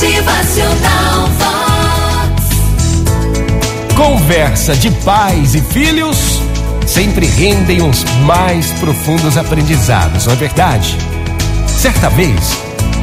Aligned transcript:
Motivacional 0.00 1.28
Vox. 1.36 2.48
Conversa 3.94 4.74
de 4.74 4.90
pais 5.02 5.54
e 5.54 5.60
filhos 5.60 6.40
sempre 6.86 7.26
rendem 7.26 7.82
os 7.82 8.02
mais 8.24 8.70
profundos 8.80 9.36
aprendizados, 9.36 10.24
não 10.24 10.32
é 10.32 10.36
verdade? 10.36 10.96
Certa 11.66 12.08
vez, 12.08 12.58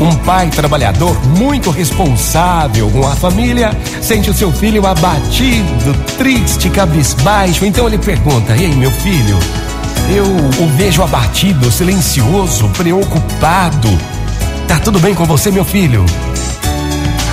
um 0.00 0.12
pai 0.16 0.50
trabalhador 0.50 1.16
muito 1.38 1.70
responsável 1.70 2.90
com 2.90 3.06
a 3.06 3.14
família 3.14 3.70
sente 4.02 4.28
o 4.28 4.34
seu 4.34 4.50
filho 4.50 4.84
abatido, 4.84 5.94
triste, 6.18 6.68
cabisbaixo. 6.70 7.64
Então 7.64 7.86
ele 7.86 7.98
pergunta: 7.98 8.56
Ei, 8.56 8.74
meu 8.74 8.90
filho, 8.90 9.38
eu 10.12 10.24
o 10.24 10.68
vejo 10.76 11.04
abatido, 11.04 11.70
silencioso, 11.70 12.68
preocupado. 12.70 13.88
Tá 14.66 14.80
tudo 14.80 14.98
bem 14.98 15.14
com 15.14 15.24
você, 15.24 15.52
meu 15.52 15.64
filho? 15.64 16.04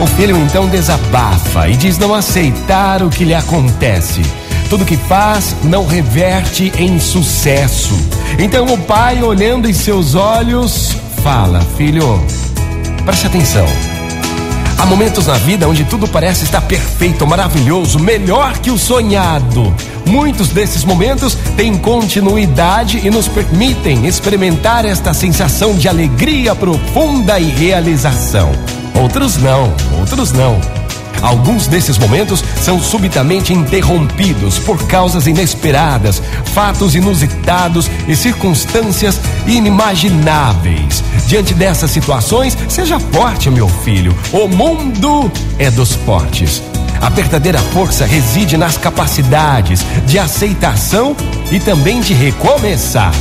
O 0.00 0.06
filho 0.06 0.36
então 0.36 0.66
desabafa 0.66 1.68
e 1.68 1.76
diz 1.76 1.98
não 1.98 2.14
aceitar 2.14 3.02
o 3.02 3.10
que 3.10 3.24
lhe 3.24 3.34
acontece. 3.34 4.22
Tudo 4.68 4.84
que 4.84 4.96
faz 4.96 5.54
não 5.62 5.86
reverte 5.86 6.72
em 6.78 6.98
sucesso. 6.98 7.94
Então 8.38 8.64
o 8.66 8.78
pai, 8.78 9.22
olhando 9.22 9.68
em 9.68 9.72
seus 9.72 10.14
olhos, 10.14 10.96
fala: 11.22 11.60
Filho, 11.76 12.24
Preste 13.04 13.26
atenção. 13.26 13.66
Há 14.78 14.86
momentos 14.86 15.26
na 15.26 15.34
vida 15.34 15.68
onde 15.68 15.84
tudo 15.84 16.06
parece 16.08 16.44
estar 16.44 16.60
perfeito, 16.60 17.26
maravilhoso, 17.26 17.98
melhor 17.98 18.58
que 18.58 18.70
o 18.70 18.78
sonhado. 18.78 19.74
Muitos 20.06 20.48
desses 20.48 20.84
momentos 20.84 21.36
têm 21.56 21.76
continuidade 21.76 23.00
e 23.04 23.10
nos 23.10 23.28
permitem 23.28 24.06
experimentar 24.06 24.84
esta 24.84 25.12
sensação 25.12 25.74
de 25.74 25.88
alegria 25.88 26.54
profunda 26.54 27.38
e 27.38 27.44
realização. 27.44 28.50
Outros 28.94 29.36
não, 29.36 29.72
outros 29.98 30.32
não. 30.32 30.60
Alguns 31.22 31.66
desses 31.66 31.98
momentos 31.98 32.42
são 32.62 32.80
subitamente 32.80 33.52
interrompidos 33.52 34.58
por 34.58 34.82
causas 34.86 35.26
inesperadas, 35.26 36.22
fatos 36.46 36.94
inusitados 36.94 37.90
e 38.08 38.16
circunstâncias 38.16 39.20
inimagináveis. 39.46 41.04
Diante 41.26 41.52
dessas 41.52 41.90
situações, 41.90 42.56
seja 42.68 42.98
forte, 42.98 43.50
meu 43.50 43.68
filho. 43.68 44.16
O 44.32 44.48
mundo 44.48 45.30
é 45.58 45.70
dos 45.70 45.94
fortes. 45.94 46.62
A 47.00 47.08
verdadeira 47.08 47.58
força 47.58 48.04
reside 48.04 48.56
nas 48.56 48.76
capacidades 48.76 49.84
de 50.06 50.18
aceitação 50.18 51.16
e 51.50 51.58
também 51.58 52.00
de 52.00 52.12
recomeçar. 52.12 53.12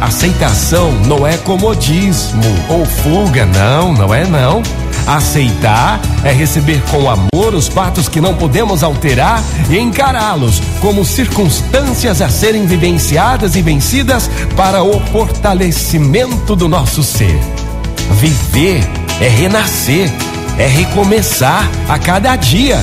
Aceitação 0.00 0.92
não 1.06 1.26
é 1.26 1.36
comodismo 1.38 2.42
ou 2.68 2.84
fuga, 2.84 3.46
não, 3.46 3.92
não 3.94 4.14
é 4.14 4.26
não. 4.26 4.62
Aceitar 5.06 6.00
é 6.24 6.32
receber 6.32 6.82
com 6.90 7.08
amor 7.08 7.54
os 7.54 7.68
fatos 7.68 8.08
que 8.08 8.20
não 8.20 8.34
podemos 8.34 8.82
alterar 8.82 9.42
e 9.70 9.78
encará-los 9.78 10.60
como 10.80 11.04
circunstâncias 11.04 12.20
a 12.20 12.28
serem 12.28 12.66
vivenciadas 12.66 13.54
e 13.54 13.62
vencidas 13.62 14.28
para 14.56 14.82
o 14.82 15.00
fortalecimento 15.06 16.54
do 16.54 16.68
nosso 16.68 17.02
ser. 17.02 17.38
Viver 18.10 18.84
é 19.20 19.28
renascer, 19.28 20.10
é 20.58 20.66
recomeçar 20.66 21.70
a 21.88 21.98
cada 21.98 22.36
dia. 22.36 22.78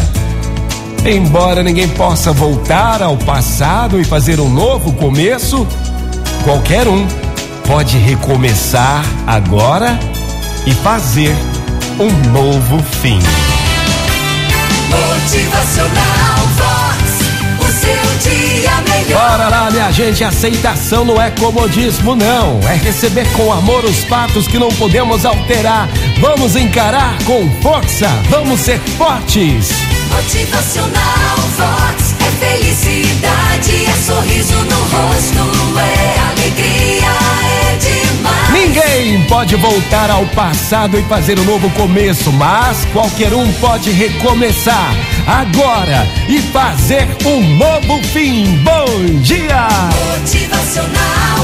Embora 1.06 1.62
ninguém 1.62 1.90
possa 1.90 2.32
voltar 2.32 3.04
ao 3.04 3.18
passado 3.18 4.00
e 4.00 4.06
fazer 4.06 4.40
um 4.40 4.50
novo 4.50 4.94
começo, 4.94 5.68
qualquer 6.44 6.88
um 6.88 7.08
pode 7.66 7.98
recomeçar 7.98 9.04
agora 9.26 9.98
e 10.66 10.74
fazer 10.74 11.36
um 12.00 12.32
novo 12.32 12.84
fim. 13.02 13.20
Motivacional 14.90 16.40
Vox. 16.58 17.24
O 17.60 17.72
seu 17.72 18.32
dia 18.32 18.72
melhor. 18.82 19.32
Bora 19.32 19.48
lá, 19.48 19.72
minha 19.72 19.92
gente, 19.92 20.24
aceitação 20.24 21.06
não 21.06 21.22
é 21.22 21.32
comodismo, 21.32 22.16
não. 22.16 22.60
É 22.70 22.76
receber 22.76 23.26
com 23.34 23.52
amor 23.52 23.86
os 23.86 24.04
fatos 24.04 24.48
que 24.48 24.60
não 24.60 24.70
podemos 24.70 25.26
alterar. 25.26 25.88
Vamos 26.20 26.56
encarar 26.56 27.18
com 27.24 27.50
força, 27.62 28.08
vamos 28.30 28.60
ser 28.60 28.80
fortes. 28.98 29.70
Motivacional 30.12 31.38
Vox. 31.58 32.16
É 32.20 32.46
felicidade, 32.46 33.33
pode 39.44 39.56
voltar 39.58 40.10
ao 40.10 40.26
passado 40.28 40.98
e 40.98 41.04
fazer 41.04 41.38
um 41.38 41.44
novo 41.44 41.70
começo, 41.72 42.32
mas 42.32 42.86
qualquer 42.94 43.34
um 43.34 43.52
pode 43.56 43.92
recomeçar 43.92 44.96
agora 45.28 46.08
e 46.30 46.40
fazer 46.40 47.06
um 47.26 47.42
novo 47.58 48.02
fim. 48.04 48.46
Bom 48.64 49.20
dia! 49.22 49.68
Motivacional. 50.18 51.43